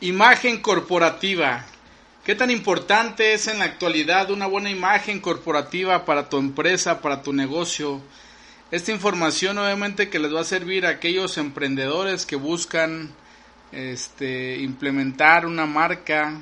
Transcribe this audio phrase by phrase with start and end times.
[0.00, 1.64] Imagen corporativa.
[2.24, 7.20] ¿Qué tan importante es en la actualidad una buena imagen corporativa para tu empresa, para
[7.20, 8.00] tu negocio?
[8.70, 13.10] Esta información obviamente que les va a servir a aquellos emprendedores que buscan
[13.72, 16.40] este, implementar una marca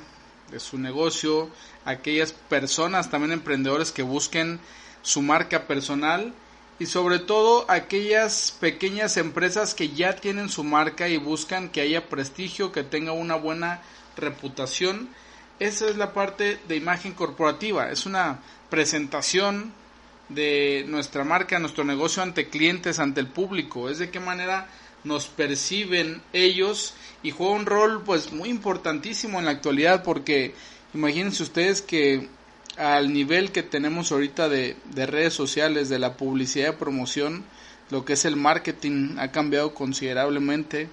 [0.51, 1.49] de su negocio,
[1.83, 4.59] aquellas personas también emprendedores que busquen
[5.01, 6.31] su marca personal
[6.79, 12.07] y sobre todo aquellas pequeñas empresas que ya tienen su marca y buscan que haya
[12.07, 13.81] prestigio, que tenga una buena
[14.15, 15.09] reputación.
[15.59, 18.39] Esa es la parte de imagen corporativa, es una
[18.69, 19.73] presentación
[20.29, 24.67] de nuestra marca, nuestro negocio ante clientes, ante el público, es de qué manera
[25.03, 26.93] nos perciben ellos.
[27.23, 30.53] Y juega un rol pues muy importantísimo en la actualidad porque
[30.93, 32.29] imagínense ustedes que
[32.77, 37.43] al nivel que tenemos ahorita de, redes sociales, de la publicidad de promoción,
[37.89, 40.89] lo que es el marketing ha cambiado considerablemente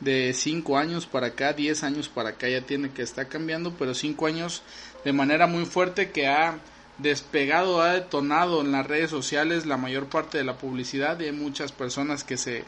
[0.00, 3.94] de 5 años para acá, 10 años para acá ya tiene que estar cambiando, pero
[3.94, 4.62] 5 años
[5.04, 6.58] de manera muy fuerte que ha
[6.98, 11.32] despegado, ha detonado en las redes sociales la mayor parte de la publicidad y hay
[11.32, 12.64] muchas personas que se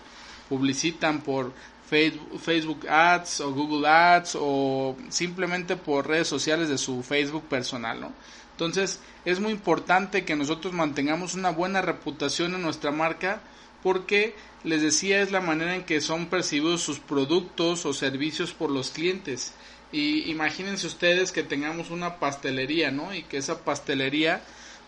[0.48, 1.52] publicitan por
[1.88, 8.12] Facebook Ads o Google Ads o simplemente por redes sociales de su Facebook personal, ¿no?
[8.60, 13.40] Entonces es muy importante que nosotros mantengamos una buena reputación en nuestra marca
[13.82, 18.70] porque les decía es la manera en que son percibidos sus productos o servicios por
[18.70, 19.54] los clientes.
[19.92, 23.14] Y imagínense ustedes que tengamos una pastelería, ¿no?
[23.14, 24.42] Y que esa pastelería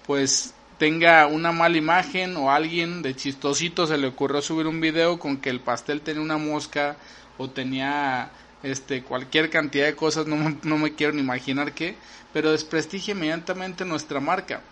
[0.07, 5.19] pues tenga una mala imagen o alguien de chistosito se le ocurrió subir un video
[5.19, 6.99] con que el pastel tenía una mosca
[7.39, 8.33] o tenía
[8.63, 11.97] este cualquier cantidad de cosas, no no me quiero ni imaginar qué,
[12.33, 14.63] pero desprestigia inmediatamente nuestra marca.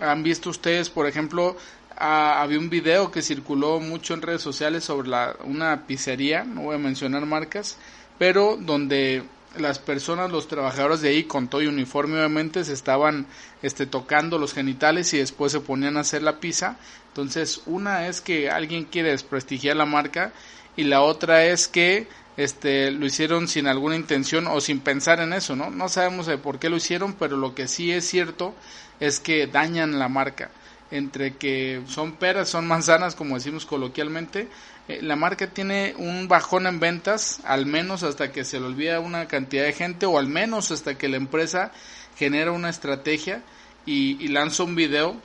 [0.00, 1.56] Han visto ustedes, por ejemplo,
[1.96, 6.76] había un video que circuló mucho en redes sociales sobre la, una pizzería, no voy
[6.76, 7.76] a mencionar marcas,
[8.18, 9.22] pero donde
[9.58, 13.26] las personas, los trabajadores de ahí con todo y uniforme obviamente se estaban
[13.62, 16.76] este, tocando los genitales y después se ponían a hacer la pizza.
[17.08, 20.32] Entonces una es que alguien quiere desprestigiar la marca
[20.76, 22.06] y la otra es que
[22.42, 25.70] este, lo hicieron sin alguna intención o sin pensar en eso, ¿no?
[25.70, 28.54] No sabemos de por qué lo hicieron, pero lo que sí es cierto
[28.98, 30.50] es que dañan la marca.
[30.90, 34.48] Entre que son peras, son manzanas, como decimos coloquialmente,
[34.88, 39.00] eh, la marca tiene un bajón en ventas, al menos hasta que se le olvida
[39.00, 41.72] una cantidad de gente, o al menos hasta que la empresa
[42.16, 43.42] genera una estrategia
[43.84, 45.20] y, y lanza un video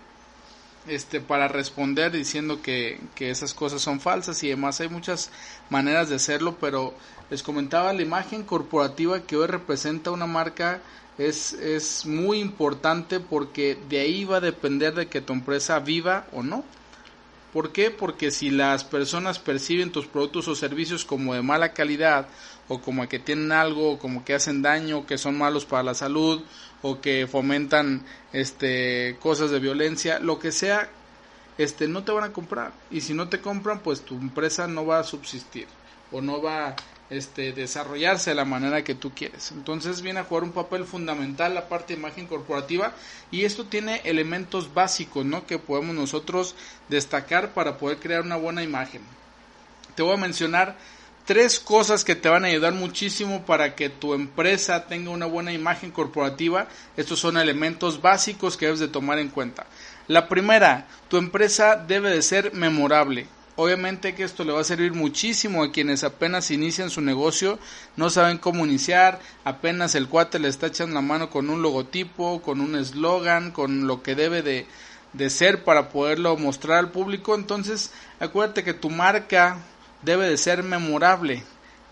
[0.87, 4.81] este para responder diciendo que, que, esas cosas son falsas y demás.
[4.81, 5.31] Hay muchas
[5.69, 6.93] maneras de hacerlo pero
[7.29, 10.81] les comentaba la imagen corporativa que hoy representa una marca
[11.17, 16.27] es, es muy importante porque de ahí va a depender de que tu empresa viva
[16.33, 16.63] o no
[17.55, 17.89] ¿Por qué?
[17.89, 22.27] Porque si las personas perciben tus productos o servicios como de mala calidad
[22.67, 25.93] o como que tienen algo, o como que hacen daño, que son malos para la
[25.93, 26.41] salud
[26.81, 30.89] o que fomentan este cosas de violencia, lo que sea,
[31.57, 34.85] este no te van a comprar y si no te compran, pues tu empresa no
[34.85, 35.67] va a subsistir
[36.11, 36.75] o no va
[37.09, 39.51] este, desarrollarse de la manera que tú quieres.
[39.51, 42.93] Entonces viene a jugar un papel fundamental la parte de imagen corporativa
[43.31, 45.45] y esto tiene elementos básicos ¿no?
[45.45, 46.55] que podemos nosotros
[46.89, 49.01] destacar para poder crear una buena imagen.
[49.95, 50.75] Te voy a mencionar
[51.25, 55.53] tres cosas que te van a ayudar muchísimo para que tu empresa tenga una buena
[55.53, 56.67] imagen corporativa.
[56.97, 59.65] Estos son elementos básicos que debes de tomar en cuenta.
[60.07, 63.27] La primera, tu empresa debe de ser memorable.
[63.57, 67.57] Obviamente que esto le va a servir muchísimo a quienes apenas inician su negocio,
[67.95, 72.41] no saben cómo iniciar, apenas el cuate le está echando la mano con un logotipo,
[72.41, 74.67] con un eslogan, con lo que debe de,
[75.13, 77.33] de ser para poderlo mostrar al público.
[77.33, 79.59] Entonces, acuérdate que tu marca
[80.01, 81.43] debe de ser memorable.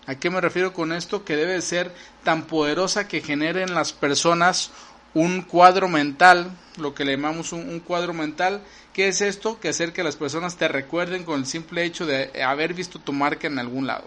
[0.06, 1.24] ¿A qué me refiero con esto?
[1.24, 4.70] Que debe de ser tan poderosa que genere en las personas
[5.14, 8.60] un cuadro mental, lo que le llamamos un, cuadro mental.
[8.92, 9.58] ¿Qué es esto?
[9.60, 13.12] Que hacer que las personas te recuerden con el simple hecho de haber visto tu
[13.12, 14.06] marca en algún lado.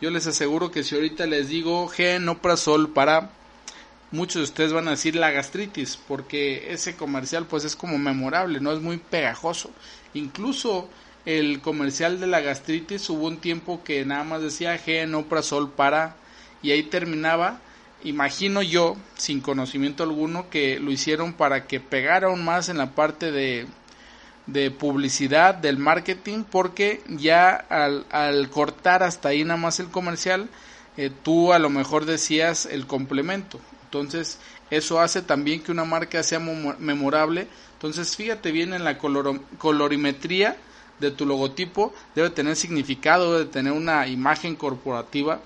[0.00, 3.30] Yo les aseguro que si ahorita les digo Genoprazol para
[4.10, 8.60] muchos de ustedes van a decir la gastritis porque ese comercial pues es como memorable,
[8.60, 9.70] no es muy pegajoso.
[10.14, 10.88] Incluso
[11.24, 16.16] el comercial de la gastritis hubo un tiempo que nada más decía Genoprazol para
[16.62, 17.60] y ahí terminaba
[18.04, 22.92] imagino yo, sin conocimiento alguno, que lo hicieron para que pegara aún más en la
[22.94, 23.66] parte de,
[24.46, 30.48] de publicidad, del marketing, porque ya al, al, cortar hasta ahí nada más el comercial,
[30.96, 33.60] eh, tú a lo mejor decías el complemento.
[33.84, 34.38] Entonces,
[34.70, 37.46] eso hace también que una marca sea memorable.
[37.74, 40.56] Entonces, fíjate bien en la colorimetría
[40.98, 45.40] de tu logotipo, debe tener significado, debe tener una imagen corporativa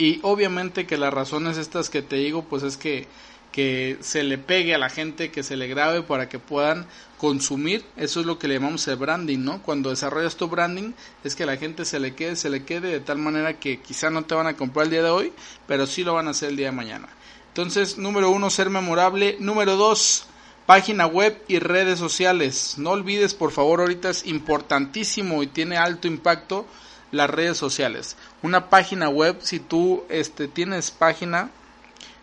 [0.00, 3.06] Y obviamente que las razones estas que te digo, pues es que,
[3.52, 6.86] que se le pegue a la gente, que se le grabe para que puedan
[7.18, 7.84] consumir.
[7.98, 9.60] Eso es lo que le llamamos el branding, ¿no?
[9.62, 13.00] Cuando desarrollas tu branding, es que la gente se le quede, se le quede de
[13.00, 15.34] tal manera que quizá no te van a comprar el día de hoy,
[15.66, 17.10] pero sí lo van a hacer el día de mañana.
[17.48, 19.36] Entonces, número uno, ser memorable.
[19.38, 20.24] Número dos,
[20.64, 22.76] página web y redes sociales.
[22.78, 26.64] No olvides, por favor, ahorita es importantísimo y tiene alto impacto
[27.12, 28.16] las redes sociales.
[28.42, 31.50] Una página web, si tú este, tienes página,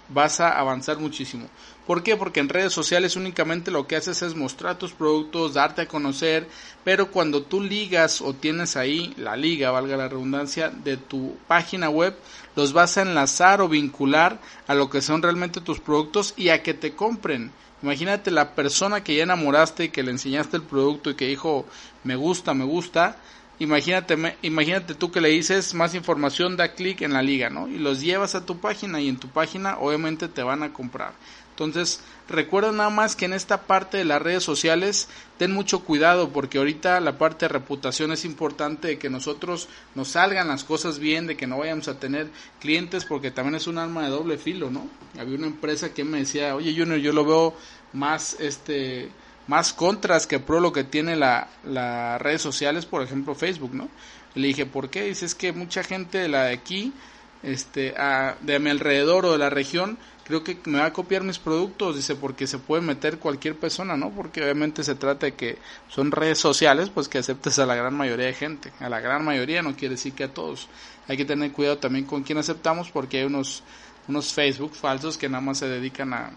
[0.09, 1.47] vas a avanzar muchísimo.
[1.85, 2.17] ¿Por qué?
[2.17, 6.45] Porque en redes sociales únicamente lo que haces es mostrar tus productos, darte a conocer,
[6.83, 11.89] pero cuando tú ligas o tienes ahí la liga, valga la redundancia, de tu página
[11.89, 12.13] web,
[12.57, 16.61] los vas a enlazar o vincular a lo que son realmente tus productos y a
[16.61, 17.51] que te compren.
[17.81, 21.65] Imagínate la persona que ya enamoraste y que le enseñaste el producto y que dijo
[22.03, 23.17] me gusta, me gusta,
[23.59, 27.67] Imagínate, imagínate tú que le dices más información, da clic en la liga, ¿no?
[27.67, 31.13] Y los llevas a tu página y en tu página obviamente te van a comprar.
[31.57, 35.09] Entonces, recuerda nada más que en esta parte de las redes sociales
[35.39, 40.09] ten mucho cuidado porque ahorita la parte de reputación es importante de que nosotros nos
[40.09, 42.27] salgan las cosas bien, de que no vayamos a tener
[42.59, 44.87] clientes porque también es un arma de doble filo, ¿no?
[45.19, 47.55] Había una empresa que me decía, oye Junior, yo lo veo
[47.91, 49.09] más este
[49.47, 53.89] más contras que pro lo que tiene las la redes sociales, por ejemplo Facebook, ¿no?
[54.35, 55.03] Le dije, ¿por qué?
[55.03, 56.93] Dice, es que mucha gente de la de aquí,
[57.41, 57.95] este,
[58.41, 61.95] de mi alrededor o de la región, creo que me va a copiar mis productos,
[61.95, 64.11] dice, porque se puede meter cualquier persona, ¿no?
[64.11, 65.57] Porque obviamente se trata de que
[65.87, 68.73] son redes sociales, pues que aceptes a la gran mayoría de gente.
[68.79, 70.67] A la gran mayoría no quiere decir que a todos.
[71.07, 73.63] Hay que tener cuidado también con quién aceptamos, porque hay unos,
[74.09, 76.31] unos Facebook falsos que nada más se dedican a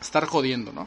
[0.00, 0.86] estar jodiendo, ¿no?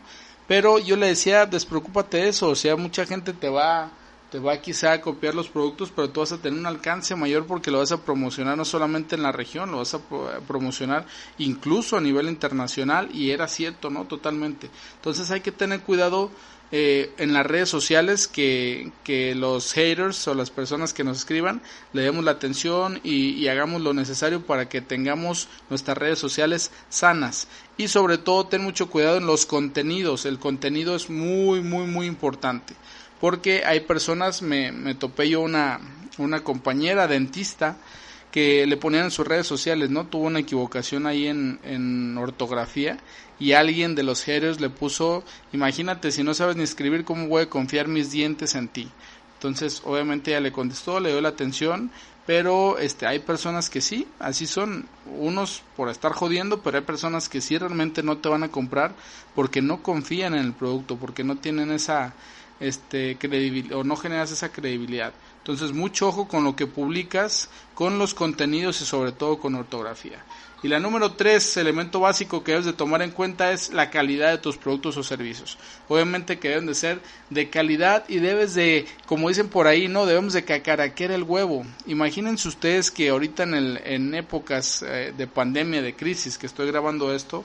[0.51, 3.89] Pero yo le decía, despreocúpate de eso, o sea, mucha gente te va,
[4.29, 7.47] te va quizá a copiar los productos, pero tú vas a tener un alcance mayor
[7.47, 10.01] porque lo vas a promocionar no solamente en la región, lo vas a
[10.45, 11.05] promocionar
[11.37, 14.03] incluso a nivel internacional y era cierto, ¿no?
[14.03, 14.69] Totalmente.
[14.97, 16.31] Entonces hay que tener cuidado
[16.71, 21.61] eh, en las redes sociales que, que, los haters o las personas que nos escriban
[21.91, 26.71] le demos la atención y, y, hagamos lo necesario para que tengamos nuestras redes sociales
[26.89, 27.47] sanas.
[27.77, 30.25] Y sobre todo ten mucho cuidado en los contenidos.
[30.25, 32.73] El contenido es muy muy muy importante.
[33.19, 35.79] Porque hay personas me, me topé yo una,
[36.17, 37.77] una compañera dentista
[38.31, 40.05] que le ponían en sus redes sociales, ¿no?
[40.05, 42.97] Tuvo una equivocación ahí en, en ortografía
[43.39, 47.43] y alguien de los haters le puso, imagínate, si no sabes ni escribir, ¿cómo voy
[47.43, 48.89] a confiar mis dientes en ti?
[49.33, 51.89] Entonces, obviamente ella le contestó, le dio la atención,
[52.27, 54.85] pero este hay personas que sí, así son,
[55.17, 58.93] unos por estar jodiendo, pero hay personas que sí realmente no te van a comprar
[59.33, 62.13] porque no confían en el producto, porque no tienen esa
[62.61, 65.13] este credibilidad o no generas esa credibilidad.
[65.39, 70.23] Entonces, mucho ojo con lo que publicas, con los contenidos y sobre todo con ortografía.
[70.63, 74.29] Y la número tres, elemento básico que debes de tomar en cuenta es la calidad
[74.29, 75.57] de tus productos o servicios.
[75.87, 80.05] Obviamente que deben de ser de calidad y debes de, como dicen por ahí, no
[80.05, 81.65] debemos de cacaraquear el huevo.
[81.87, 86.67] Imagínense ustedes que ahorita en, el, en épocas eh, de pandemia, de crisis, que estoy
[86.67, 87.43] grabando esto,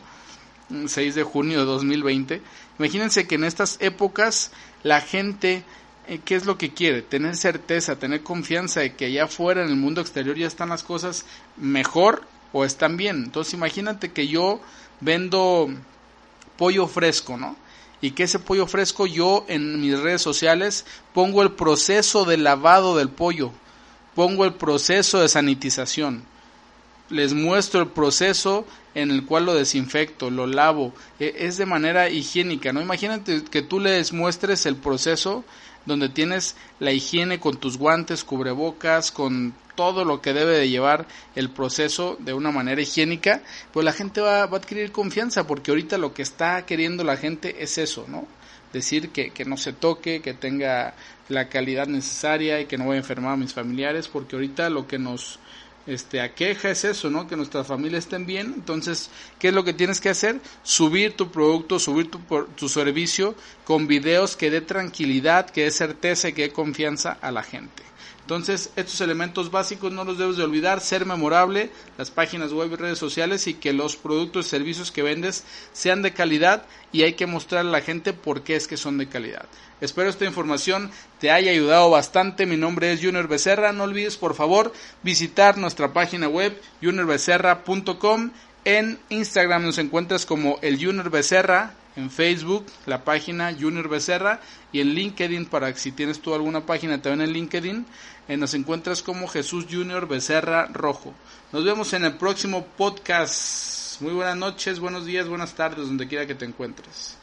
[0.86, 2.42] 6 de junio de 2020,
[2.78, 4.50] imagínense que en estas épocas
[4.82, 5.64] la gente
[6.08, 7.02] eh, ¿qué es lo que quiere?
[7.02, 10.84] Tener certeza, tener confianza de que allá afuera en el mundo exterior ya están las
[10.84, 11.26] cosas
[11.56, 12.22] mejor
[12.52, 13.24] o están bien.
[13.24, 14.60] Entonces imagínate que yo
[15.00, 15.68] vendo
[16.56, 17.56] pollo fresco, ¿no?
[18.00, 22.96] Y que ese pollo fresco yo en mis redes sociales pongo el proceso de lavado
[22.96, 23.50] del pollo,
[24.14, 26.22] pongo el proceso de sanitización,
[27.10, 32.08] les muestro el proceso en el cual lo desinfecto, lo lavo, e, es de manera
[32.08, 32.80] higiénica, ¿no?
[32.80, 35.44] Imagínate que tú les muestres el proceso
[35.84, 41.06] donde tienes la higiene con tus guantes, cubrebocas, con todo lo que debe de llevar
[41.36, 45.70] el proceso de una manera higiénica, pues la gente va, va a adquirir confianza, porque
[45.70, 48.26] ahorita lo que está queriendo la gente es eso, ¿no?
[48.72, 50.94] Decir que, que no se toque, que tenga
[51.28, 54.86] la calidad necesaria y que no vaya a enfermar a mis familiares, porque ahorita lo
[54.88, 55.38] que nos
[55.86, 57.26] este, aqueja es eso, ¿no?
[57.26, 58.52] Que nuestra familia estén bien.
[58.54, 60.40] Entonces, ¿qué es lo que tienes que hacer?
[60.62, 62.20] Subir tu producto, subir tu,
[62.56, 67.30] tu servicio con videos que dé tranquilidad, que dé certeza y que dé confianza a
[67.30, 67.82] la gente.
[68.26, 72.74] Entonces, estos elementos básicos no los debes de olvidar, ser memorable, las páginas web y
[72.74, 77.12] redes sociales y que los productos y servicios que vendes sean de calidad y hay
[77.12, 79.46] que mostrarle a la gente por qué es que son de calidad.
[79.80, 80.90] Espero esta información
[81.20, 82.46] te haya ayudado bastante.
[82.46, 83.72] Mi nombre es Junior Becerra.
[83.72, 84.72] No olvides, por favor,
[85.04, 88.32] visitar nuestra página web juniorbecerra.com.
[88.64, 94.40] En Instagram nos encuentras como el Junior Becerra en Facebook, la página Junior Becerra
[94.72, 97.86] y en LinkedIn para si tienes tú alguna página también en LinkedIn,
[98.28, 101.14] eh, nos encuentras como Jesús Junior Becerra Rojo.
[101.52, 104.00] Nos vemos en el próximo podcast.
[104.00, 107.16] Muy buenas noches, buenos días, buenas tardes, donde quiera que te encuentres.